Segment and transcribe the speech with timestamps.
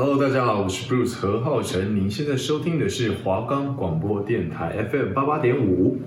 [0.00, 1.96] Hello，大家好，我是 Bruce 何浩晨。
[1.96, 5.98] 您现在收听的是华冈广播电台 FM 八八点五。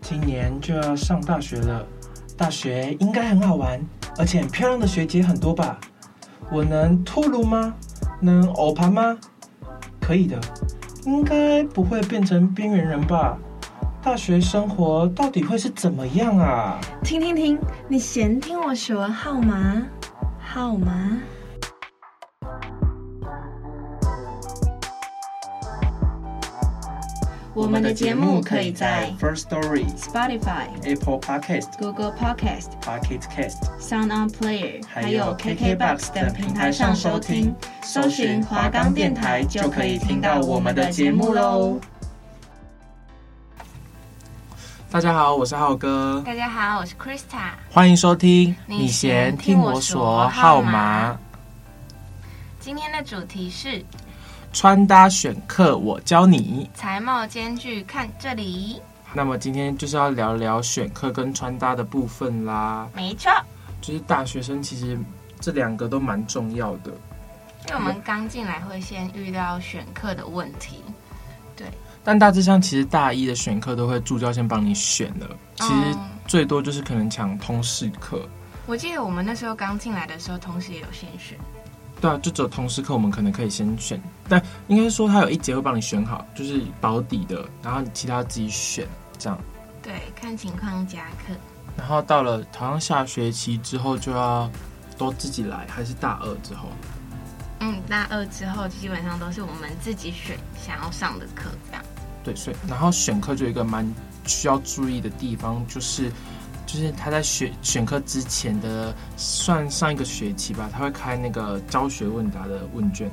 [0.00, 1.86] 今年就要上大学了，
[2.36, 3.80] 大学应该很好玩，
[4.18, 5.78] 而且漂亮的学姐很多吧？
[6.50, 7.72] 我能脱鲁吗？
[8.20, 9.16] 能欧盘吗？
[10.00, 10.40] 可以的，
[11.06, 13.38] 应该不会变成边缘人吧？
[14.02, 16.80] 大学生活到底会是怎么样啊？
[17.02, 17.58] 停停停！
[17.88, 19.82] 你嫌听我说号码？
[20.40, 21.18] 号码？
[27.54, 37.52] 我们的节目可以在 First Story、Spotify、Apple Podcast、Google Podcast、Pocket Cast、Sound On Player，还有 KKBox 等平台上收听。
[37.82, 41.80] 搜寻华冈电台就可以听到我们的节目喽。
[44.90, 46.22] 大家好，我是浩哥。
[46.24, 47.50] 大家好，我是 Krista。
[47.70, 48.56] 欢迎收听。
[48.64, 51.14] 你先听我说号码。
[52.58, 53.84] 今天的主题是
[54.50, 56.70] 穿搭选课，我教你。
[56.72, 58.80] 才貌兼具，看这里。
[59.12, 62.88] 那么今天就是要聊聊选课跟穿搭的部分啦。
[62.94, 63.30] 没错，
[63.82, 64.98] 就是大学生其实
[65.38, 66.90] 这两个都蛮重要的。
[67.66, 70.82] 因为我们刚进来会先遇到选课的问题，
[71.54, 71.66] 对。
[72.08, 75.28] 但大致上，其实大一的选课都会助教先帮你选了。
[75.56, 78.26] 其实最多就是可能抢通识课。
[78.64, 81.38] 我记得我们那时候刚进来的时候，通识也有先选。
[82.00, 89.38] 对啊，就只有通识课我们可能可以先选，但应该说他有一节会帮你选好，就是保底的，然后你其他自己选这样。
[89.82, 91.34] 对，看情况加课。
[91.76, 94.50] 然后到了好像下学期之后就要
[94.96, 96.70] 都自己来，还是大二之后？
[97.60, 101.84] 嗯，大二之后基本上都是我们自己选想要上的课这样。
[102.28, 103.90] 对，所以然后选课就有一个蛮
[104.26, 106.12] 需要注意的地方，就是
[106.66, 113.08] 就是他在选选课之前的算上一个学期吧，他会开那个教学问答的问卷，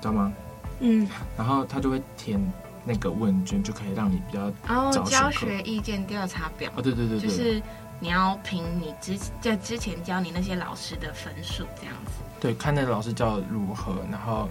[0.00, 0.32] 知道吗？
[0.78, 2.40] 嗯，然后他就会填
[2.84, 7.60] 那个问卷，就可以让你比较哦，教学意见调查表哦，对对对，对，就是
[7.98, 14.48] 你要凭你之在之前教你那些老师的分数这样子，对，看那个老师教如何，然后。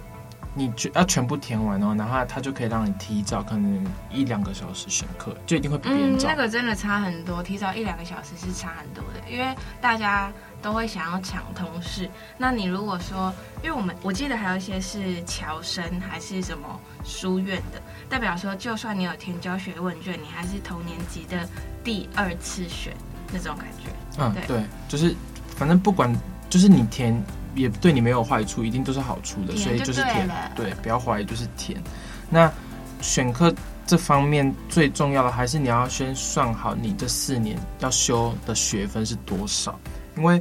[0.58, 6.26] 你就要全部填完哦，然后他就可以让你提早可能一两个小时选课，就一定会比别人早。
[6.26, 12.10] 嗯，那个真的差很多，提早一两个小时是差很多的，因为大家都会想要抢通识。
[12.36, 13.32] 那你如果说，
[13.62, 16.68] 因为我们我记得还有一些是侨生还是什么
[17.04, 21.48] 书院的，代表说就算你有填教学问卷，你还是同年级的
[21.84, 22.92] 第二次选
[23.32, 23.90] 那种感觉。
[24.18, 25.14] 嗯，对，对，就是
[25.56, 26.12] 反正不管
[26.50, 27.24] 就是你填。
[27.58, 31.82] 也对你没有坏处，一定都是好处的，所以就是甜，对，不要怀疑，就是甜。
[32.30, 32.50] 那
[33.00, 33.52] 选课
[33.86, 39.78] 这方面最重要的还是你要先算好你这四年要修的学分是多少，
[40.16, 40.40] 因为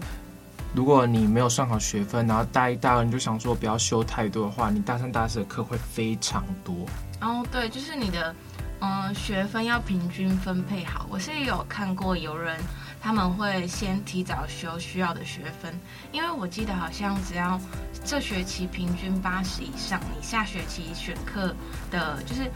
[0.76, 6.76] 如果你没有算好学分，然后大一、大二你就想说不要修太多的话，你大三、大四的课会非常多。
[7.22, 8.36] 哦，对，就是你的
[8.80, 11.08] 嗯学分要平均分配好。
[11.10, 12.60] 我是有看过有人。
[13.08, 15.74] 他们会先提早修需要的学分，
[16.12, 17.58] 因为我记得好像只要
[18.04, 21.56] 这学期平均八十以上，你下学期选课
[21.90, 22.52] 的，就是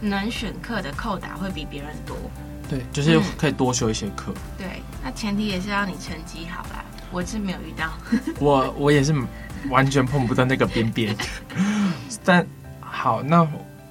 [0.00, 2.16] 能选课的扣打会比别人多。
[2.70, 4.32] 对，就是可以多修一些课。
[4.32, 4.42] 嗯。
[4.56, 6.84] 对，那前提也是要你成绩好啦。
[7.10, 7.90] 我是没有遇到，
[8.38, 9.12] 我我也是
[9.68, 11.16] 完全碰不到那个边边。
[12.24, 12.46] 但
[12.80, 13.44] 好，那。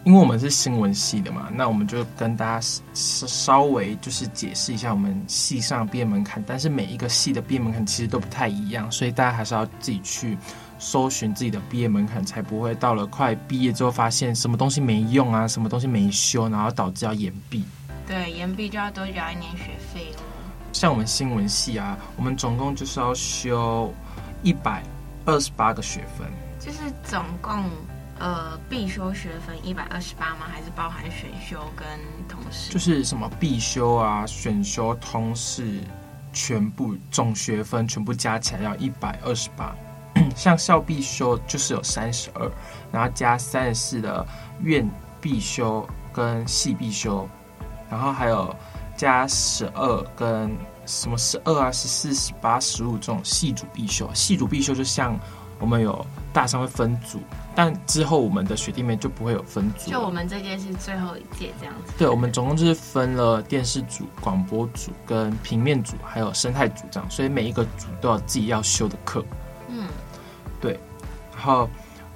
[0.07, 6.41] 因为我们是新闻系的嘛，那我们就跟大家稍稍微就是解释一下我们系上毕业门槛。
[6.47, 10.37] 但是每一个系的毕业门槛其实都不太一样，所以大家还是要自己去
[10.79, 17.65] 搜寻自己的毕业门槛，才不会到了快毕业之后发现什么东西没用啊，什么东西没修，然后导致要延毕。
[18.07, 20.23] 对，延毕就要多缴一年学费哦。
[20.71, 23.93] 像我们新闻系啊，我们总共就是要修
[24.41, 24.81] 一百
[25.25, 26.25] 二十八个学分，
[26.61, 27.61] 就是总共。
[28.19, 30.47] 呃，必修学分一百二十八吗？
[30.51, 31.87] 还是包含选修跟
[32.27, 32.71] 通识？
[32.71, 35.81] 就是什么必修啊、选修、通识，
[36.33, 39.75] 全部总学分全部加起来要一百二十八。
[40.35, 42.51] 像校必修就是有三十二，
[42.91, 44.25] 然后加三十四的
[44.61, 44.89] 院
[45.21, 47.29] 必修跟系必修，
[47.87, 48.55] 然后还有
[48.95, 54.09] 加十二跟什么十二啊、十四、十八、十五这种系主必修。
[54.15, 55.15] 系主必修就像
[55.59, 56.03] 我们有
[56.33, 57.21] 大三会分组。
[57.57, 61.93] 但之后我们的学弟妹就不会有分组，就我们这届是最后一届这样子。
[61.97, 69.25] 对，我们总共就是分了电视组、广播组、跟平面组，还有生态组这样，所以每一个组都有自己要修的课。
[69.69, 69.87] 嗯，
[70.61, 70.79] 对。
[71.35, 71.67] 然后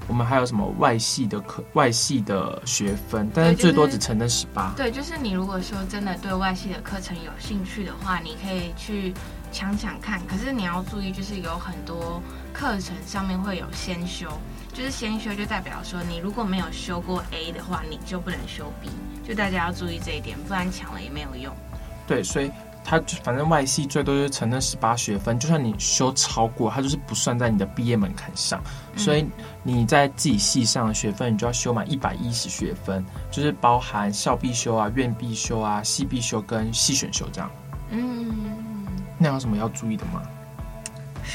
[0.08, 4.72] 我们还有什么外系的课、外系的学分，但是最多只承认十八。
[4.78, 9.12] 对，就是你如果说真的对外系的课程有兴趣的话，你可以去
[9.52, 10.22] 抢抢看。
[10.28, 12.22] 可是你要注意，就是有很多
[12.54, 14.28] 课程上面会有先修，
[14.73, 18.89] 就是先修就代表说你如果没有修过 A 的话，你就不能修 B。
[19.27, 21.53] 就大家要注意这一点，不然抢了也没有用。
[22.07, 22.51] 对，所以。
[22.83, 28.59] 它反正外系最多就是承认十八学分，就算你修超过，它就是不算在你的毕业门槛上。
[28.97, 29.23] 所以
[29.62, 37.51] 你在自己系上的学分，你就要修满一百一十学分，就是包含校必修啊、院必修啊、系必修跟系选修这样。
[37.91, 38.33] 嗯，
[39.19, 40.23] 那有什么要注意的吗？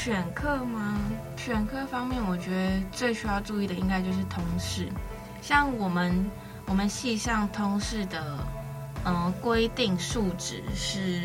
[0.03, 0.95] 选课吗？
[1.35, 4.87] 选课方面，我觉得最需要注意的应该就是通识。
[5.41, 6.29] 像我们
[6.67, 8.21] 我们系上通识的。
[9.05, 11.21] 嗯，规定数值是，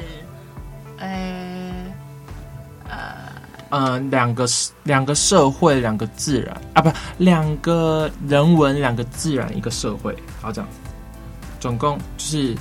[0.98, 1.72] 呃，
[2.88, 2.98] 呃，
[3.70, 4.46] 呃，两个
[4.84, 10.70] 两个社会，两个自然啊，不，两个人文，两个自然，一个社会，好这样，
[11.58, 12.56] 总共就是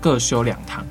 [0.00, 0.86] 各修两堂，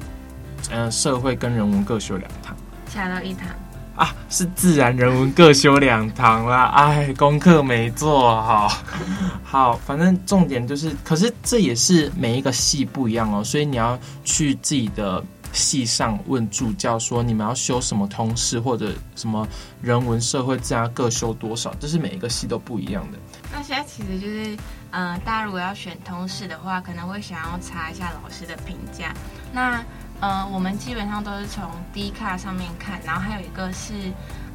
[0.72, 2.58] 嗯，社会跟人文各修两堂，
[2.90, 3.48] 下到一堂。
[3.96, 8.70] 啊，是自然人文各修两堂啦， 哎，功课没做好，
[9.42, 19.48] 好，反正重点就是，可是这也是每一个系不一样哦，所以你要去自己的系上问助教说，你们要修什么通识或者什么
[19.82, 23.18] 人文社会自然各修多少，这是每一个系都不一样的。
[23.54, 24.58] 那现在其实就是，
[24.92, 29.14] 嗯、呃，大家如果要选通识的话，可能会想要查一下老师的评价，
[29.54, 29.82] 那。
[30.22, 33.94] 呃，我们基本上都是从 D 卡上面看，然后还有一个是，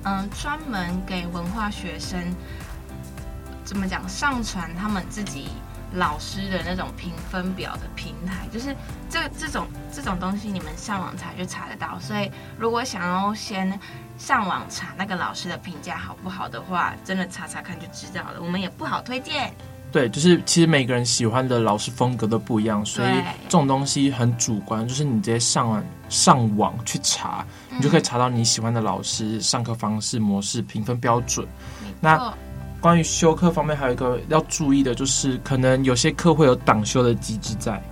[0.04, 2.34] 嗯、专门给文化学生
[3.64, 5.48] 怎么讲上传他们自己
[5.92, 8.74] 老师的那种评分表的平台，就是
[9.08, 11.98] 这这种这种东西，你们上网查就查得到。
[12.00, 13.78] 所以如果想要先
[14.16, 18.40] 上网查那个老师的评价好不好的话，真的查查看就知道了。
[18.40, 19.54] 我们也不好推荐。
[19.92, 23.08] 对，就是其实每个人喜欢的老师风格都不一样，所以
[23.44, 24.86] 这种东西很主观。
[24.86, 31.46] 就是你直接上网上网去查，你就可以查到你喜欢的老师上课方式、模式、评分标准。
[32.00, 32.32] 那
[32.80, 37.82] 关于修课方面，还有一个要注意的就是，可能有些课会有挡修的机制在。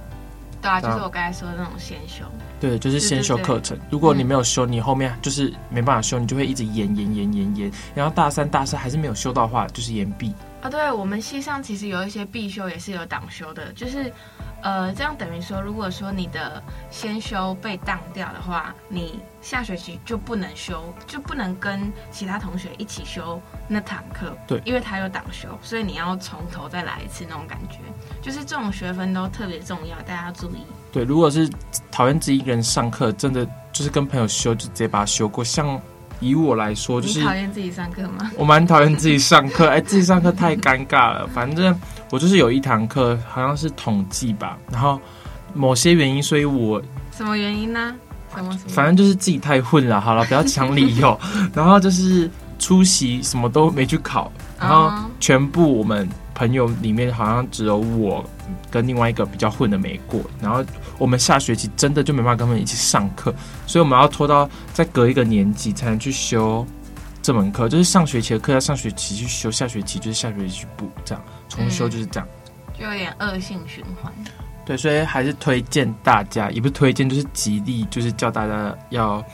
[0.63, 2.25] 对啊，就是我刚才说的那种先修。
[2.61, 3.79] 对，就是先修课程。
[3.91, 10.33] 如果你没有修，你后面就是没办法修，你就会一直延延延延延，然后大三、大四还是没有修到的话，就是延毕。
[10.61, 14.13] 啊，对，我们系上其实有一些必修也是有党修的，就是，
[14.61, 16.61] 呃，这样等于说，如果说你的
[16.91, 27.79] 先修被当掉的话，你下学期就不能修，就不能跟其他同学一起修那堂课，对，因为他有党修，所以你要从头再来一次那种感觉，
[28.21, 30.65] 就是这种学分都特别重要，大家要注意。
[30.91, 31.49] 对，如果是
[31.89, 35.81] 讨厌自己一个人上课，真的就是跟朋友修，就直接把它修过，像。
[36.21, 38.31] 以我来说，就是讨厌自己上课吗？
[38.37, 41.27] 我蛮讨厌自己上课，哎，自己上课太尴尬了。
[41.29, 41.75] 反正
[42.11, 45.01] 我就是有一堂课，好像是统计吧，然后
[45.55, 46.83] 某些原因，所以我
[47.17, 47.95] 什么原因呢？
[48.35, 48.69] 什么什么？
[48.69, 50.01] 反正就是自己太混了。
[50.01, 51.19] 好了，不要讲理由。
[51.55, 54.31] 然后就是出席什么都没去考，
[54.61, 58.25] 然后全部我们朋友里面好像只有我
[58.71, 60.65] 跟另外一个比较混的没过，然后。
[60.99, 63.33] 我们下学期真的就没办法跟他们一起上课，
[63.69, 66.67] 所以我们要拖到再隔一个年级才能去修
[67.23, 67.69] 这门课。
[67.69, 72.29] 就是上学期的课要上学期去修，下学期就是下学期去补，这样重修就是这样，
[72.77, 74.13] 就有点恶性循环。
[74.67, 79.25] 对，所以还是推荐大家，也不是推荐，就是极力，就是叫大家要。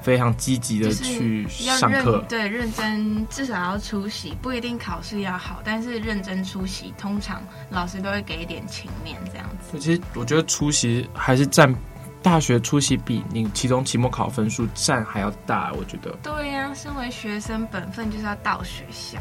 [0.00, 9.78] 非常积极的去上课，对，认真，至少要出席，不一定考试要好，但是认真出席，通常老师都会给一点情面这样子。
[9.78, 11.74] 其实我觉得出席还是占
[12.22, 16.10] 大学出席比你期中、期末考分数占还要大，我觉得。
[16.22, 19.18] 对呀、啊，身为学生本分就是要到学校。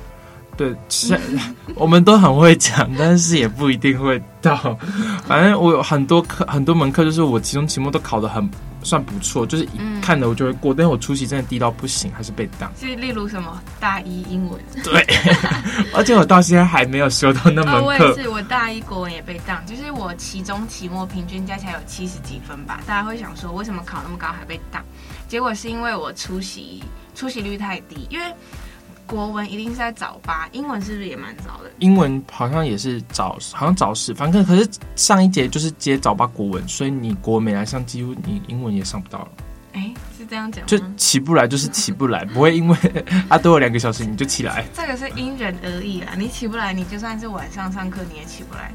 [0.58, 0.76] 对，
[1.76, 4.78] 我们都很会讲，但是也不一定会到。
[5.26, 8.50] 反正我有很多课，很多门课，就是我期中、期末都考得很。
[8.84, 12.72] 算不错，就是一看的我就会过，嗯、但是我出席真的低到不行，还是被当。
[12.80, 15.06] 就例如什么大一英文， 对，
[15.94, 17.80] 而且我到现在还没有修到那门课。
[17.80, 22.80] 哦、我也是，我大一国文也被当，就是我期中、期末平均加起来有七十几分吧。
[22.88, 24.82] 大家会想说，为什么考那么高还被当？
[25.28, 26.82] 结果是因为我出席
[27.14, 28.26] 出席率太低，因为。
[29.08, 31.72] 国文一定是在早八，英文是不是也蛮早的？
[31.80, 39.28] 英文好像也是早，好像早十，反正可是上一节就是接早八国文，所以你国文没来上，几乎你英文也上不到了。
[39.74, 40.68] 哎、欸，是这样讲吗？
[40.68, 42.78] 就起不来，就是起不来，不会因为
[43.30, 44.66] 啊多了两个小时你就起来。
[44.74, 48.74] 这个是因人而异啦，你起不来，你就算是晚上上课你也起不来。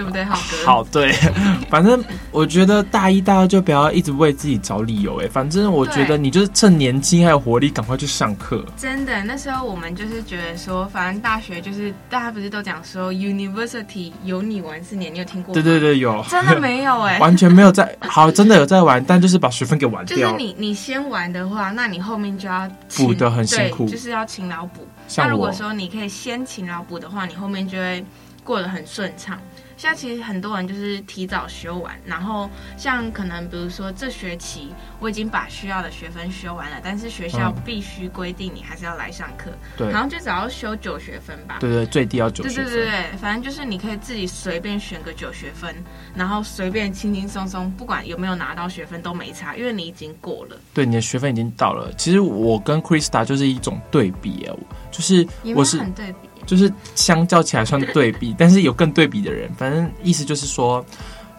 [0.00, 0.66] 对不对，浩哥？
[0.66, 1.12] 好，对，
[1.68, 8.64] 反正我觉得大一、大二就不要一直为自己找理由，哎，反正我觉得你就是趁年轻还有活力，赶快去上课。
[8.78, 15.60] 真的，那时候我们就是觉得说，反正大学就是大家不是都讲说，University 有你玩四年，你有听过吗？
[15.60, 16.24] 对对对，有。
[16.30, 20.16] 真的没有哎， 完全没有在，好，真的有在玩，但就是把学分给玩掉。
[20.16, 22.66] 就是你你先玩的话，那你后面就要
[22.96, 24.86] 补的很辛苦，就是要勤劳补。
[25.16, 28.02] 那如果说你可以先勤劳补的话，你后面就会
[28.44, 29.38] 过得很顺畅。
[29.80, 34.68] 现在其实很多人就是提早修完，然后像可能比如说这学期
[34.98, 45.74] 我已经把需要的学分修完了，但是学校必须规定你还是要来上课，对，然后就只要修九学分吧，对对，最低要九对对对对，反正就是你可以自己随便选个九学分，
[46.14, 51.90] 然后随便轻轻松松，不管有没有拿到学分都没差，因为你已经过了，对，你的学分已经到了。
[51.96, 54.54] 其实我跟 Krista 就是一种对比啊，
[54.90, 56.28] 就是我是很对比。
[56.50, 60.84] 就是相较起来算对比，但是有更对比的人，反正意思就是说，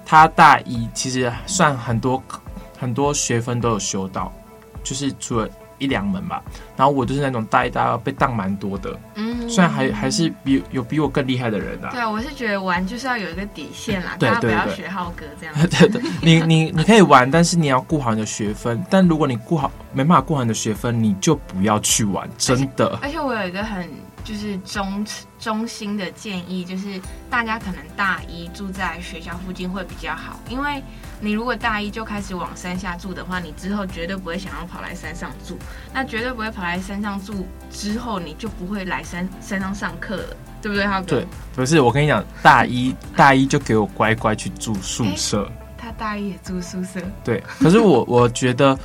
[0.05, 2.23] 他大一其实算很多
[2.79, 4.31] 很多学分都有修到，
[4.85, 5.49] 就是除了
[5.79, 6.41] 一两门吧。
[6.77, 11.89] 然后我就是那种大一大二被当蛮多的，嗯，虽然还还是比有比我更厉害的人啊。
[11.91, 15.53] 对啊，我是觉得玩就是要有一个底线啦，对对对，大家不要学浩哥这样。
[15.67, 18.81] 对对，你你你可以玩，但是你要顾好你的学分。
[18.89, 22.97] 但如果你顾好没办法顾好你的学分，你就不要去玩，真的。
[23.01, 23.85] 而且我有一个很。
[24.23, 25.05] 就是中
[25.39, 26.99] 中心的建议，就是
[27.29, 30.81] 大家可能大一住在学校附近会比较好，因为
[31.19, 35.57] 你如果大一就开始往山下住的话，你之后绝对不会想要跑来山上住，
[35.93, 41.07] 那绝对不会跑来山上住之后，你就不会来山山上上课了，对不对，浩哥？
[41.07, 45.43] 对，不是我跟你讲，大一大一就给我乖乖去住宿舍。
[45.45, 47.01] 欸，他大一也住宿舍。
[47.23, 48.77] 对，可是我我觉得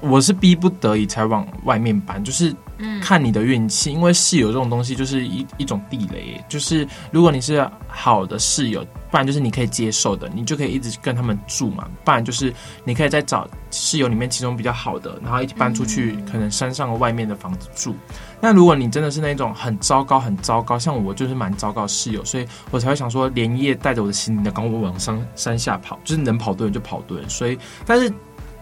[0.00, 2.54] 我是逼不得已才往外面搬，就是。
[3.02, 12.52] 看你的运气，因为室友这种东西就是一一种地雷，就是如果你是好的室友，不然就是你可以接受的，你就可以一直跟他们住嘛，不然就是
[12.84, 17.94] 你可以再找室友里面其中比较好的，然后一起搬出去，可能山上外面的房子住。
[18.40, 27.28] 那如果你真的是那种很糟糕、很糟糕，像我就是蛮糟糕的室友，所以我才会想说连夜带着我的行李的，赶我往山山下跑，就是能跑多远就跑多远。
[27.28, 28.12] 所以，但是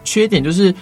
[0.03, 0.75] 缺点就是。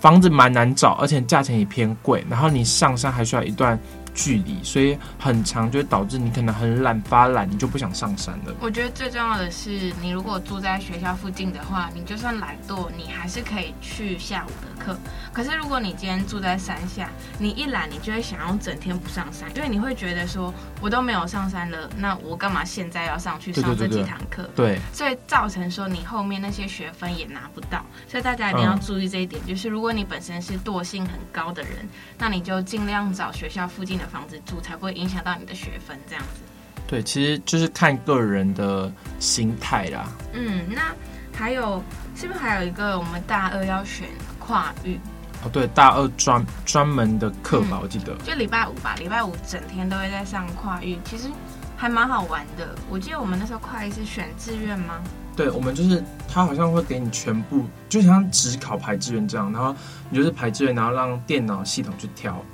[0.00, 3.78] 房子蛮难找，而且价钱也偏贵，然后你上山还需要一段
[4.20, 8.54] 距离，所以很长，就会导致你可能很懒发懒，你就不想上山了。
[8.60, 14.94] 我觉得最重要的是，你如果住在学校附近的话，你就算懒惰，你还是可以去下午的课。
[15.32, 17.08] 可是如果你今天住在山下，
[17.38, 24.50] 你一懒，你就会想要整天不上山，因为你会觉得说，我都没有上山了，那我干嘛现在要上去上这几堂课？
[24.54, 27.82] 对，所以造成说你后面那些学分也拿不到。
[28.06, 35.98] 所以大家一定要注意这一点，嗯、就是如果你本身是惰性很高的人，那你就尽量找学校附近的房子住，才不会影响到你的学分。
[36.08, 36.40] 这样子，
[36.86, 40.08] 对，其实就是看个人的心态啦。
[40.32, 40.94] 嗯，那
[41.32, 41.82] 还有
[42.14, 44.98] 是不是还有一个我们大二要选跨域？
[45.42, 51.30] 哦，对，大二专专门的课吧，嗯，我记得就礼拜五吧，礼拜五整天都会在上跨域，其实
[51.78, 52.76] 还蛮好玩的。
[52.90, 55.00] 我记得我们那时候跨域是选志愿吗？
[55.34, 59.74] 对，我们就是他好像会给你全部，就像只考排志愿这样，然后
[60.10, 62.44] 你就是排志愿，然后让电脑系统去挑。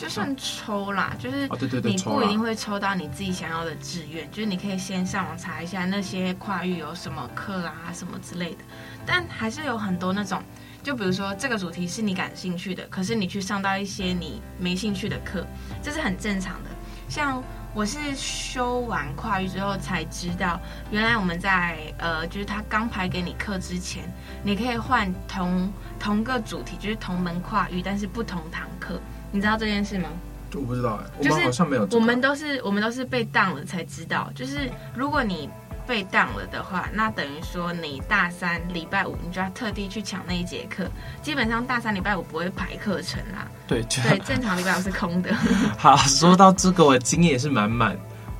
[0.00, 1.42] 就算抽啦，就是
[1.82, 8.64] 你不一定会抽到你自己想要的志愿，就是你可以先上网查一下那些跨域有什么课啊，什么之类的。
[9.04, 10.42] 但还是有很多那种，
[10.82, 15.46] 就比如说这个主题是你感兴趣的，可是你去上到一些你没兴趣的课，
[15.82, 16.70] 这是很正常的。
[17.06, 17.42] 像
[17.74, 20.58] 我是修完跨域之后才知道，
[20.90, 24.10] 原来我们在呃，就是他刚排给你课之前，
[24.42, 28.98] 你可以换同同个主题，就是同门跨域，但是不同堂课。
[29.32, 30.08] 你知道这件事吗？
[30.54, 31.96] 我不知道哎、欸，我们好像没有、就是。
[31.96, 35.48] 我们都是我们都是被当了才知道，就是如果你
[35.86, 40.88] 被当了的话，那等于说你大三礼拜五你就要特地去抢那一节课。
[41.22, 43.46] 基本上大三礼拜五不会排课程啦。
[43.68, 45.32] 对，对，正常礼拜五是空的。
[45.78, 47.96] 好，说到这个，我的经验也是满满。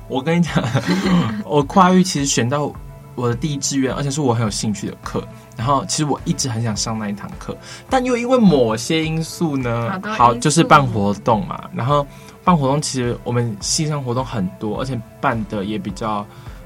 [0.09, 0.61] 我跟你讲，
[1.45, 2.73] 我跨域其实选到
[3.15, 5.25] 我的第一志愿，而且是我很有兴趣的课。
[5.57, 7.55] 然后其实我一直很想上那一堂课，
[7.89, 11.69] 但又因为某些因素呢，好就是办活动嘛。
[11.73, 12.07] 然后
[12.43, 16.25] 办活动其实我们系上活动很多，而且办的也比较，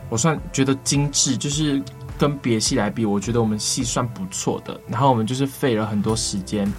[0.10, 1.82] 我算觉得精致，就是
[2.18, 4.80] 跟别系来比，我觉得我们系算不错的。
[4.88, 6.72] 然后我们就是费了很多时间，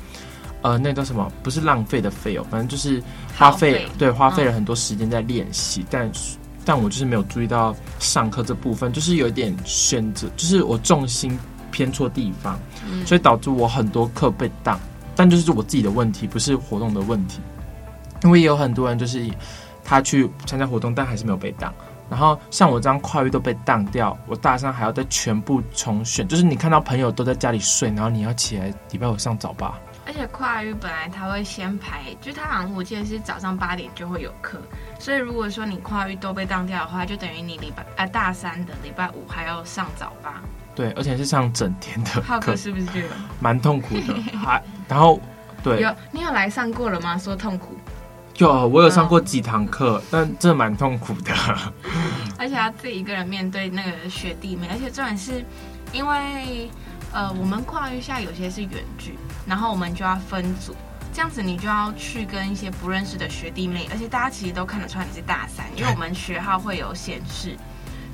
[0.62, 1.30] 呃，那叫什么？
[1.42, 3.02] 不是浪费的费哦，反正就是
[3.36, 5.82] 花费，对，花费了很多时间在练习。
[5.82, 6.12] 嗯、但
[6.64, 11.38] 但我就是没有注意到上课这部分，就是有点选择，就是我重心。
[11.70, 12.58] 偏错地方，
[13.04, 14.78] 所以导致我很多课被当，
[15.14, 17.40] 但就是我自己的问题，不是活动的问题。
[18.24, 19.30] 因为也有很多人就是
[19.84, 21.72] 他去参加活动，但还是没有被当。
[22.08, 26.26] 然后像我这样跨域都被当掉，我大三还要再全部重选。
[26.26, 29.74] 就是你看到朋友都在家里睡，然后你要起来礼拜五上早八。
[30.06, 34.56] 而且跨域本来他会先排，就他好像我记得是早上八点就会有课，
[35.00, 40.40] 所以如果说你跨域都被当掉的话，就等于你礼拜啊大三的礼拜五还要上早八。
[40.76, 43.08] 对，而且是上整天的课，浩哥是不是觉得
[43.40, 44.14] 蛮痛苦的？
[44.38, 45.18] 还然后
[45.64, 47.18] 对，有你有来上过了吗？
[47.18, 47.76] 说痛苦。
[48.36, 51.32] 有，我有上过几堂课，哦、但这蛮痛苦的。
[52.38, 55.42] 而且要自己一个人面对那个学弟妹，而且重点是，
[55.90, 56.70] 因为
[57.12, 60.76] 呃，我们跨域下有些是远距，然后我们就要分组，
[61.14, 67.56] 这样子你就要去跟一些不认识的学弟妹，而且大家其实都看得出来你是大三，因为我们学号会有显示。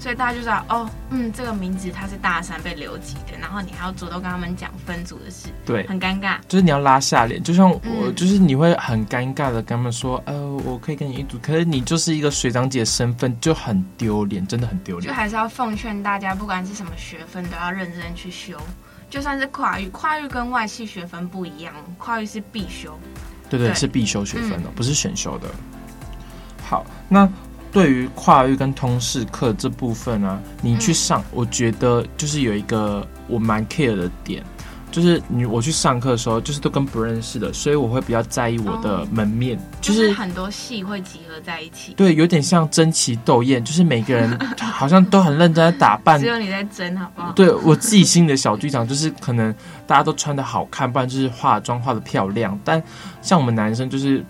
[0.02, 6.38] 所以大家就知道哦，嗯，这个名字他是大三被留级的，然后你还要主动跟他们讲分组的事，对，很尴尬。
[6.48, 15.06] 就是你要拉下脸，就像我，嗯、就是你会很尴尬的跟他们说，呃，我可以跟你一组，可是你就是一个学长姐身份，就很丢脸，真的很丢脸。
[15.06, 18.58] 就还是要奉劝大家，不管是什么学分，都要认真去修。
[19.08, 22.98] 就算是跨域，跨域跟外系学分不一样，跨域是必修。
[23.48, 25.48] 对对，对是必修学分的，嗯、不是选修的。
[26.68, 27.30] 好，那。
[27.72, 34.44] 对于跨域跟通识课这部分啊，你去上，我觉得就是有一个我蛮 care 的点，
[34.90, 47.32] 就是你我去上课的时候，就是都跟不认识的，所以我会比较在意我的门面，哦、就是、就是很多系会集合在一起，对，有点像争奇斗艳，就是每个人 好像都很认真在打扮，只有你在争，好不好？
[47.32, 49.50] 对，我自己心里的小剧场就是可能
[49.86, 52.82] 大家都穿的好看，不然就是化妆化的漂亮，但
[53.22, 54.22] 像我们男生就是。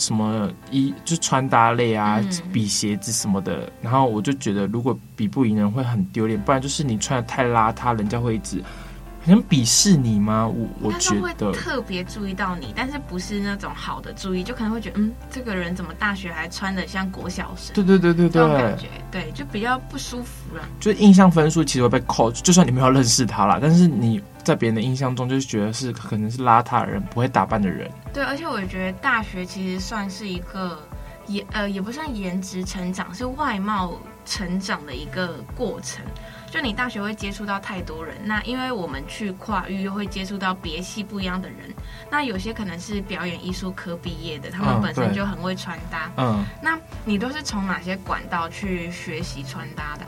[0.00, 8.60] 什么衣就穿搭类啊，嗯、比鞋子什么的，然后我就觉得如果比不赢人会很丢脸，不然就是你穿的太邋遢，人家会一直
[9.24, 10.46] 很鄙视你吗？
[10.46, 17.74] 我我觉得特别注意到你，但是不是那种好的注意，就可能会觉得嗯，这个人怎么大学还穿的像国小生？
[17.74, 20.62] 对对对对对，这种感觉对，就比较不舒服了。
[20.78, 24.22] 就印象分数其实会被扣，就算你没有认识他啦，但是你。
[24.42, 27.88] 在别人的印象中，就是觉得是可能是邋遢的人，不会打扮的人。
[28.10, 30.78] 对，而且我觉得大学其实算是一个
[31.26, 33.92] 颜呃，也不算颜值成长，是外貌
[34.24, 36.02] 成长的一个过程。
[36.50, 41.58] 就你大学会接触到太多人，那因为我们去跨域又会接触到别系不一样的人，
[42.10, 46.10] 那有些可能是表演艺术科毕业的，他们本身就很会穿搭。
[46.16, 50.04] 嗯，那你都是从哪些管道去学习穿搭的？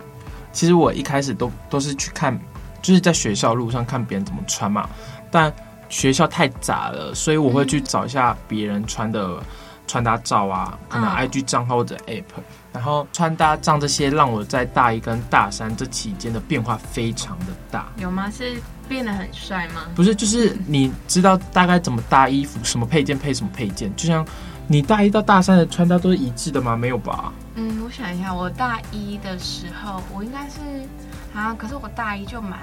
[0.53, 2.39] 其实我一开始都都是去看。
[2.83, 4.91] 就是在学校路上看别人怎么穿嘛，
[5.31, 5.55] 但
[5.89, 9.41] 学校太杂了，所以我会去找一下别人穿的
[9.87, 12.25] 穿搭照啊，可能 IG 账号或者 App，
[12.73, 17.87] 然后穿搭照这些让我在大一跟大三这期间的变化非常的大。
[17.97, 18.31] 有吗？
[18.31, 18.55] 是
[18.89, 19.83] 变得很帅吗？
[19.95, 24.25] 不是，就是你知道大概怎么搭衣服，什么配件配什么配件，就像
[24.67, 26.77] 你大一到大三的穿搭都是一致的吗？
[26.77, 27.33] 没有吧？
[27.55, 30.59] 嗯，我想一下，我大一的时候我应该是。
[31.35, 31.55] 啊！
[31.59, 32.59] 可是我大一就蛮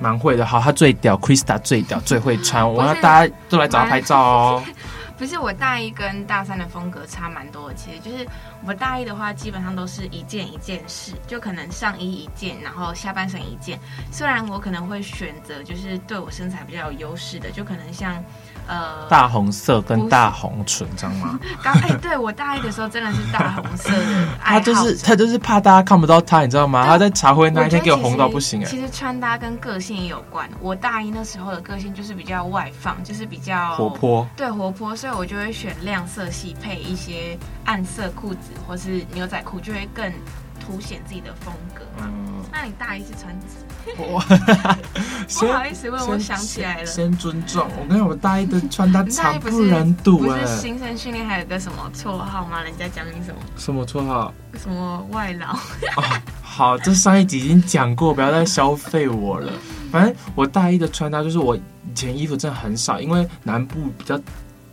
[0.00, 4.64] 蛮会的，好，他最屌，Krista 最屌，最会穿， 我要大家都来找他拍照哦。
[5.18, 8.26] 不是我大一跟大三的风格差蛮多的，其实就是
[8.64, 13.78] 我大一的话，基本上都是一件一件事，就可能上衣一件，然后下半身一件。
[14.12, 18.24] 虽然我可能会选择就是对我身材比较有优势的，就可能像。
[18.68, 21.40] 呃，大红色跟大红唇，知道吗？
[21.64, 24.28] 刚哎、欸，对我大一的时候真的是大红色的。
[24.44, 26.86] 他就是他就是怕大家看不到他，你知道吗？
[26.86, 28.64] 他在茶会那一天给我红到不行哎。
[28.66, 30.48] 其实穿搭跟个性也有关。
[30.60, 34.28] 我大一那时候的个性就是比较外放，就是比较活泼。
[34.36, 40.12] 对，活泼，所以我就会选亮色系配一些暗色裤子或是牛仔裤，就会更
[40.60, 42.06] 凸显自己的风格嘛。
[42.06, 43.64] 嗯，那你大一是穿紫？
[43.96, 44.20] 我
[45.40, 46.86] 不好意思问，我想起来了。
[46.86, 50.40] 先尊重我，跟我大一的穿搭惨不忍睹哎。
[50.40, 52.62] 不是新生训练还有个什么绰号吗？
[52.62, 53.40] 人家讲你什么？
[53.56, 54.32] 什么绰号？
[54.60, 55.52] 什么外劳？
[55.96, 59.52] 哦，好，这上一集已经讲过，不要再消费我了。
[59.90, 61.62] 反正我大一的穿搭就是我以
[61.94, 64.18] 前衣服真的很少，因为南部比较。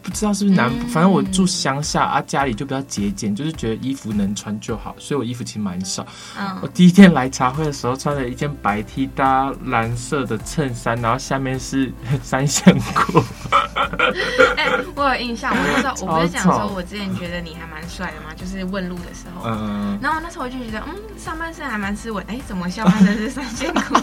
[0.05, 6.05] 不知道是不是南部，反正我住乡下啊，家里就比较节俭，就是觉得衣服能穿就好，所以我衣服其实蛮少。
[6.37, 11.91] 嗯，我第一天来茶会的时候，穿了一件白 T 搭蓝色的衬衫，然后下面是
[12.21, 13.23] 三线裤。
[14.55, 19.41] 哎、欸，我有印象，我那时候 我不是讲说，我之前觉得你还蛮帅的嘛，就是问路的时候。
[19.49, 19.97] 嗯。
[19.99, 23.95] 然后那时候我就觉得，嗯，上半身还蛮斯文，哎、欸，怎么下半身是三线裤？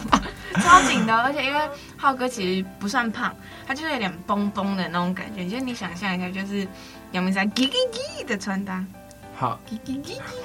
[0.60, 1.60] 超紧的，而且因为
[1.96, 3.34] 浩哥其实不算胖，
[3.66, 5.44] 他就是有点崩崩的那种感觉。
[5.46, 6.66] 就是你想象一下，就是
[7.12, 8.84] 杨明山“叽叽叽”的穿搭。
[9.34, 9.58] 好，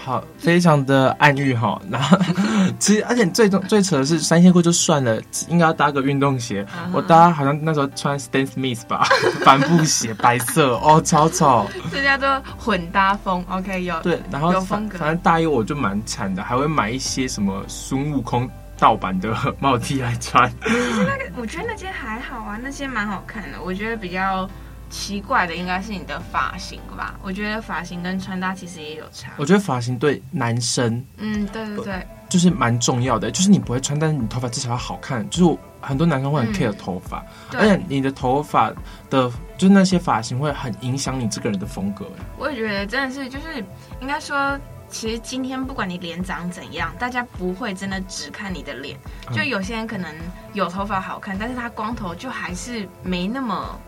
[0.03, 1.79] 好，非常的暗喻哈。
[1.87, 2.17] 然后，
[2.79, 6.63] 其实而且最重最扯的是三线裤就算了，应该要搭个运动鞋。
[6.63, 6.91] Uh -huh.
[6.93, 9.07] 我搭好像那时候穿 Stan Smith 吧，
[9.45, 11.67] 帆布鞋，白色哦，超丑。
[11.91, 14.97] 这叫做混搭风，OK 有对，然后有风格。
[14.97, 20.49] 反正大一我就蛮惨的，还会买一些什么孙悟空盗版的帽 T 来穿。
[20.63, 23.61] 其实那个我觉得那件还好啊，那些蛮好看的。
[23.61, 24.49] 我觉得比较。
[24.89, 27.13] 奇怪的应该是你的发型吧？
[27.21, 29.29] 我觉得发型跟穿搭其实也有差。
[29.35, 33.29] 我觉得发型对男生，嗯，对对对，就是蛮重要的。
[33.29, 35.29] 就是你不会穿，但是你头发至少要好看。
[35.29, 38.69] 就是很多男生会很 care 头发，嗯，而且你的头发
[39.09, 42.05] 的，就是那些发型会很影响你这个人的风格。
[42.37, 43.61] 我也觉得真的是，就是
[43.99, 44.57] 应该说，
[44.89, 48.97] 其实今天不管你脸长怎样，大家不会真的只看你的脸。
[49.32, 50.13] 就有些人可能
[50.54, 53.80] 有头发好看，但是他光头就还是没那么。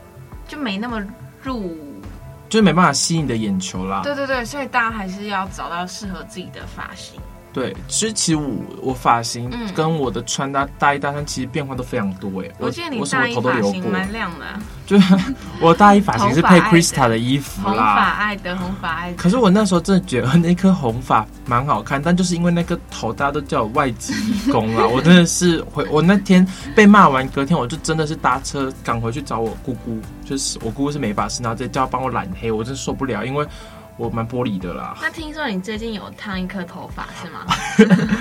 [0.48, 1.00] 就没那么
[1.44, 1.78] 入，
[2.50, 4.02] 就没办法吸引你的眼球啦。
[4.04, 7.22] 对对对，所以大家还是要找到适合自己的发型。
[7.60, 8.50] 对，其实其实我
[8.82, 12.50] 我发型跟我的穿搭大一大三其实变化都非常多哎。
[12.58, 14.46] 我记得你大衣发型蛮亮的。
[14.86, 14.98] 就
[15.60, 17.74] 我大一发型是配 Krista 的衣服啦。
[17.74, 19.14] 红发爱的红发爱。
[19.16, 24.88] 可是我那时候真的觉得那颗红发蛮好看，但就是因为那个头，大家都叫我外籍移工啦。
[24.88, 33.46] 我真的是回我那天被骂完，隔天我就真的是搭车赶回去找我姑姑，就是我姑姑是美发师，然后再叫她帮我染黑，我真受不了，因为。
[34.00, 34.98] 我蛮玻璃的啦。
[35.04, 37.46] 那听说你最近有烫一颗头发是吗？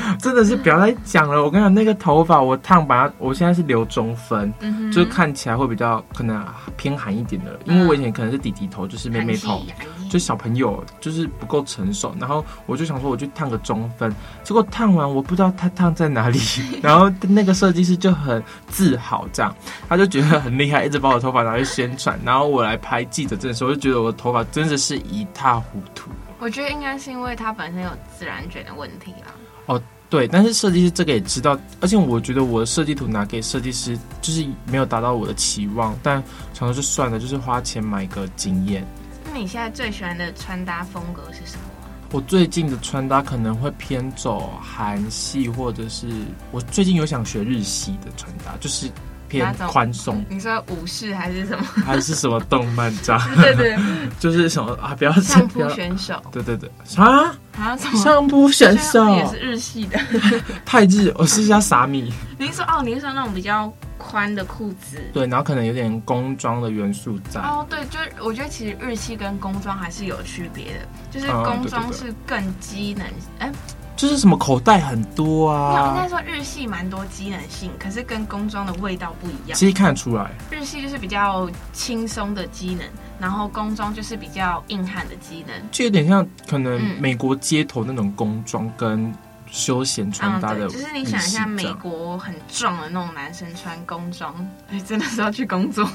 [0.21, 1.43] 真的是不要再讲了。
[1.43, 6.45] 我跟你讲，那个头发我烫把它，我现在是留中分，嗯，就是看起来会比较可能
[6.77, 7.77] 偏寒一点的，嗯。
[7.77, 9.63] 因为我以前可能是弟弟头，就是妹妹头，
[10.11, 12.15] 就小朋友就是不够成熟。
[12.19, 14.13] 然后我就想说，我去烫个中分。
[14.43, 16.39] 结果烫完，我不知道它烫在哪里。
[16.83, 19.55] 然后那个设计师就很自豪，这样
[19.89, 22.19] 他就觉得很厉害，一直把我头发拿去宣传。
[22.25, 29.35] 然后我来拍记者证的时候，我就觉得我的头发真的是一塌糊涂，我觉得应该是因为它本身有自然卷的问题啦。
[29.67, 36.23] 哦，对，但是设计师这个也知道，而且我觉得我的设计图拿给设计师，就是没有达到我的期望，但
[36.55, 38.87] 想说就算了，就是花钱买个经验。
[39.31, 41.63] 那你现在最喜欢的穿搭风格是什么？
[42.11, 46.07] 我最近的穿搭可能会偏走韩系，或者是
[46.51, 48.91] 我最近有想学日系的穿搭，就是。
[49.29, 51.65] 偏宽松，你说武士还是什么？
[51.85, 53.21] 还是什么动漫这样？
[53.37, 53.79] 对，对对，
[54.19, 54.95] 就是什么啊？
[54.99, 56.21] 不要相扑选手。
[56.33, 57.77] 对对对，啊啊！
[57.77, 59.99] 相扑选手也是日系的，
[60.65, 61.13] 太日。
[61.17, 62.13] 我试一下傻米。
[62.39, 62.83] 你是说哦？
[62.85, 64.99] 你是说那种比较宽的裤子？
[65.13, 67.41] 对，然后可能有点工装的元素在。
[67.41, 73.07] 哦，对，就是我觉得其实日系跟工装还是有区别的，就是工装是更机能，
[73.41, 73.55] 哎、嗯。
[73.99, 75.89] 就是什么口袋很多啊？
[75.91, 79.59] 应该说日系蛮多机能性，可是跟工装的味道不一样。
[79.59, 82.87] 其实看得出来，日系就是比较轻松的机能，
[83.19, 89.13] 然后工装就是比较硬汉的机能，就有点像可能美国街头那种工装跟。
[89.51, 94.35] 休闲穿搭的、嗯，就是你想一下，美国很壮的那种男生穿工装，
[94.71, 95.89] 哎，真的是要去工作，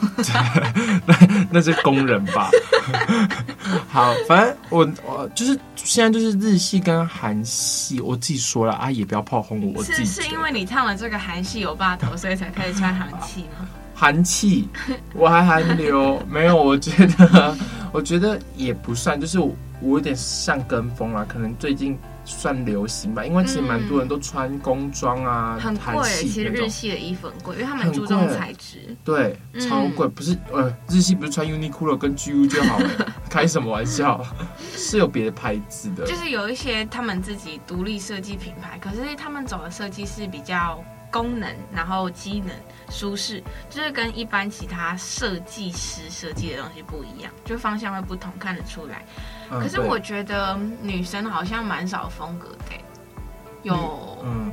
[1.05, 1.15] 那
[1.51, 2.49] 那是工人吧？
[3.89, 13.67] 好，反正我我就是现在就是日系跟韩系，我自己说了啊，也不要炮轰我，我自己是是因为你烫了这个韩系欧巴头，所以才开始穿韩系吗？
[13.95, 14.67] 韩气，
[15.13, 17.55] 我还韩流，没有，我觉得
[17.91, 21.97] 我觉得也不算，就是我，我有点像跟风啦，可能最近。
[22.25, 26.09] 算流行吧，因为其实蛮多人都穿工装啊，很贵。
[26.09, 30.07] 其实日系的衣服很贵，因为他们注重材质，对，超贵。
[30.07, 32.89] 不是呃，日系不是穿 Uniqlo 跟 GU 就好了？
[33.29, 34.23] 开什么玩笑？
[34.75, 40.83] 是有别的牌子的，就是有一些他们自己独立设计品牌，可是他们走的设计是比较
[41.13, 42.49] 功能，然后机能
[42.89, 49.05] 舒适，就是跟一般其他设计师设计的东西不一样，就方向会不同，看得出来。
[49.47, 52.75] 可是我觉得女生好像蛮少风格的，
[53.61, 54.51] 有，嗯，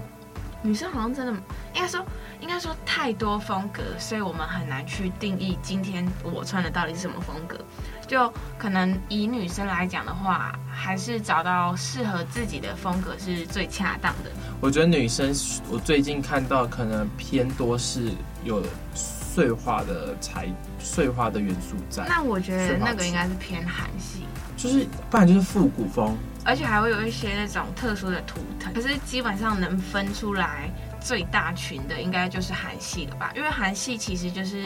[0.61, 1.33] 女生好像真的
[1.73, 2.05] 应该说
[2.41, 7.59] 应该说太多风格，所以我们很难去定义今天我穿的到底是什么风格。
[8.07, 14.31] 就可能以女生来讲的话，还是找到适合自己的风格是最恰当的。
[14.61, 15.33] 我觉得女生，
[15.71, 18.11] 我最近看到可能偏多是
[18.43, 20.49] 有碎花的材
[20.81, 22.05] 碎花的元素在。
[22.09, 24.25] 那我觉得那个应该是偏韩系。
[24.57, 28.75] 就是，不然就是复古风，而且还会有一些那种特殊的图腾。
[28.75, 30.69] 可是基本上能分出来
[31.01, 33.33] 最大群的，应该就是韩系了吧？
[33.35, 34.65] 因为韩系其实就是，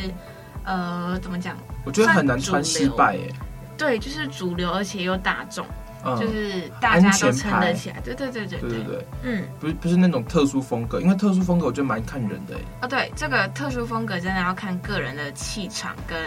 [0.65, 1.57] 呃，怎么讲？
[1.85, 3.33] 我觉得很难穿失败耶。
[3.79, 5.67] 对，就是主流，而且又大众，
[6.05, 8.01] 嗯，就是大家都撑得起来。
[8.01, 12.57] 对对对对对对对，嗯，不是不是那种特殊风格，因为特殊风格我觉得蛮看人的。
[12.83, 16.19] 哦，对，这个特殊风格真的要看个人的气场跟。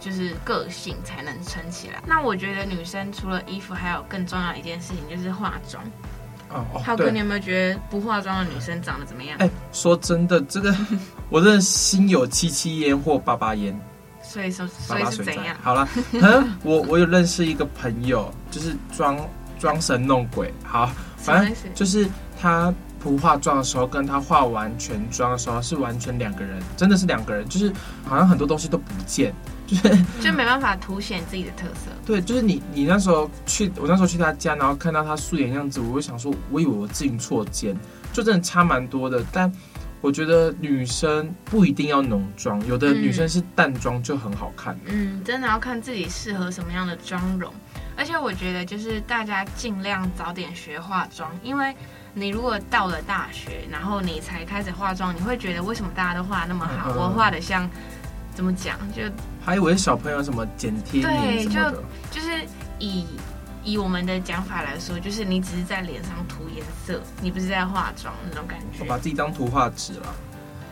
[0.00, 2.02] 就是个性才能撑起来。
[2.06, 5.82] 那我觉得女生除了衣服，还有更重要一件事情就是化妆。
[6.54, 9.36] 哦，浩哥，你有没有觉得不化妆的女生长得怎么样？
[9.40, 10.74] 哎，说真的，这个
[11.28, 13.78] 我真的心有戚戚焉或爸爸焉。
[14.22, 15.56] 所以说，所以是怎样？
[15.62, 15.88] 好了，
[16.62, 19.18] 我我有认识一个朋友，就是装
[19.58, 20.52] 装神弄鬼。
[20.64, 22.08] 好，反正就是
[22.40, 27.72] 他不化妆的时候，跟他化完全妆的时候是完全两个人，真的是两个人，就是
[28.04, 29.32] 好像很多东西都不见。
[30.20, 31.90] 就没办法凸显自己的特色。
[32.06, 37.76] 对，就是你，你那时候去，我那时候去他家，然后看到他素颜样子，我就想说，我以为我进错间，
[38.12, 39.24] 就真的差蛮多的。
[39.32, 39.50] 但
[40.00, 44.78] 我觉得女生不一定要浓妆，有的女生是淡妆就很好看。
[44.86, 47.52] 嗯，真的要看自己适合什么样的妆容。
[47.96, 51.74] 而且我觉得，就是大家尽量早点学化妆，因为
[52.12, 57.68] 你如果到了大学，然后你才开始化妆，你会觉得为什么大家都画那么好，嗯、我画的像。
[58.34, 58.76] 怎么讲？
[58.92, 59.02] 就
[59.44, 61.60] 还以为小朋友什么剪贴对，就
[62.10, 62.44] 就是
[62.78, 63.06] 以
[63.62, 68.78] 以我们的讲法来说，就是你只是在脸上涂颜色，你不是在化妆那种感觉。
[68.80, 70.14] 我把自己当图画纸了。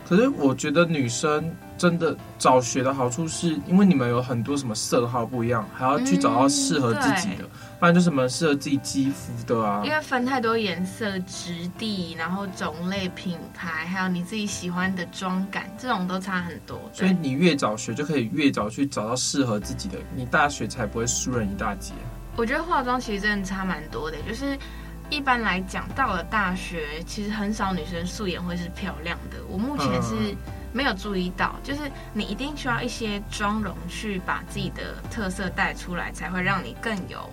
[0.07, 9.81] 可是我觉得女生真的早学的好处是，因为你们有很多什么色号不一样，还要去找到适合自己的，嗯、不然就什么适合自己肌肤的啊。
[9.85, 16.79] 因为分太多颜色、质地，然后种类、品牌，还有你自己喜欢的妆感，这种都差很多。
[16.91, 21.93] 所以你越早学，就可以越早去找到适合自己的，你大学才不会输人一大截。
[22.35, 24.57] 我觉得化妆其实真的差蛮多的，就是。
[25.13, 29.37] 一般来讲，到了大学，其实很少女生素颜会是漂亮的。
[29.47, 30.35] 我目前是
[30.71, 31.81] 没有注意到，就是
[32.13, 37.29] 你一定需要一些妆容去把自己的特色带出来，才会让你更有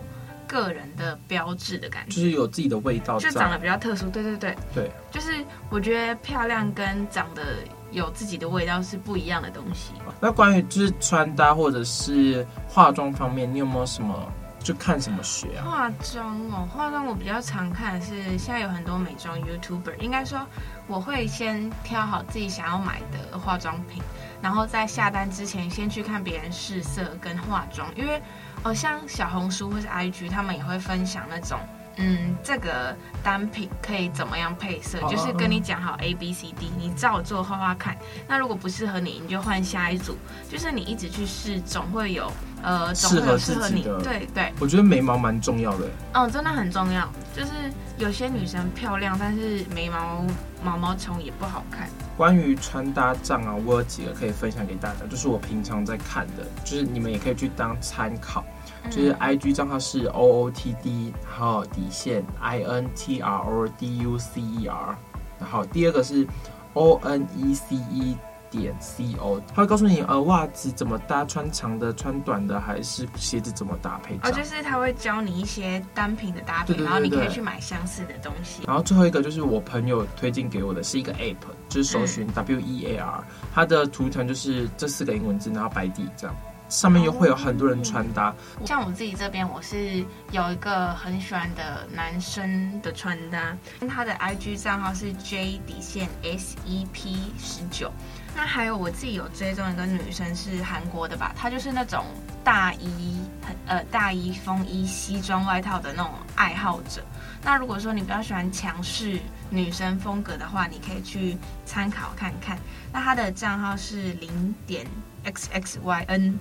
[0.47, 4.11] 个人的标志的感觉，就是有自己的味道，就长得比较特殊。
[4.11, 5.33] 对对对，对，就是
[5.71, 7.43] 我觉得漂亮跟长得
[7.91, 9.95] 有自己的味道是不一样的东西。
[10.21, 14.33] 那关于就是穿搭或者是化妆方面，你有没有什么？
[14.63, 15.65] 就看什么学啊？
[15.65, 20.47] 化妆哦，化妆我比较常看的是现在有很多美妆 YouTuber，应该说
[20.87, 24.03] 我会先挑好自己想要买的化妆品，
[24.43, 28.23] 然后在下单之前先去看别人试色跟化妆，因为
[28.63, 31.59] 哦像小红书或是 IG 他们也会分享那种。
[32.01, 34.99] 嗯，这个单品可以怎么样配色？
[35.09, 37.97] 就是跟你讲好 A B C D，你照做画画看。
[38.27, 40.17] 那如果不适合你，你就换下一组。
[40.49, 42.33] 就是你一直去试，总会有
[42.63, 43.83] 呃，总会有适合你。
[44.03, 44.53] 对对。
[44.59, 45.87] 我觉得眉毛蛮重要的。
[46.13, 47.09] 嗯，真的很重要。
[47.37, 47.53] 就是
[47.99, 50.25] 有些女生漂亮，但是眉毛
[50.65, 51.89] 毛毛虫也不好看。
[52.17, 58.45] 关于穿搭账啊，我有几个可以分享给大家，就是我平常在看的，就是你们也可以去当参考。
[58.89, 64.41] 就是 I G 账号是 O O T D，然后底线 I N T R O D U C
[64.41, 64.97] E R，
[65.39, 66.27] 然后第二个是
[66.75, 68.17] O N E C E
[68.51, 74.19] 点 C O，他会告诉你呃袜子怎么搭，穿长的、穿短的，还是鞋子怎么搭配。
[74.25, 78.63] 哦，就是他会教你一些单品的搭配，然后你可以去买相似的东西。
[78.67, 81.37] 然后最后一个就是我朋友推荐给我的是一个 App，
[81.69, 86.35] 就是搜寻 W E A R，它的图腾就是这四个英文字，然后白底这样。
[86.71, 88.33] 上面又会有很多人穿搭，
[88.65, 93.57] 像我自己这边，我是有一个很喜欢的男生的穿搭，
[93.89, 97.91] 他的 IG 账号是 J 底线 SEP 十九。
[98.37, 102.05] 那还有我自己有追踪一个女生是韩国的吧，她就是那种
[102.45, 107.03] 大衣很呃大衣风衣西装外套的那种爱好者。
[107.43, 109.19] 那如果说你比较喜欢强势
[109.51, 112.57] 女生风格的话，你可以去参考看看。
[112.93, 114.87] 那她的账号是零点
[115.25, 116.35] XXYN。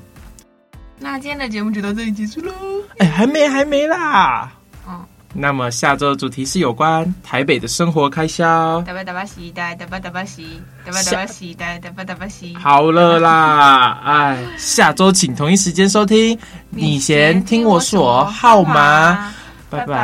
[1.00, 2.52] 那今天的节目就到这里结束喽。
[2.98, 4.52] 哎，还没，还没啦。
[4.86, 5.00] 哦。
[5.34, 8.82] 那么下周的主题是有关台北的生活开销。
[8.82, 12.56] 哒吧哒吧西，哒哒吧哒吧西，哒吧哒吧西，哒哒吧哒吧西。
[12.56, 16.38] 好了啦，哎，下周请同一时间收听。
[16.70, 19.34] 你先听我说号码。
[19.70, 19.96] 拜拜。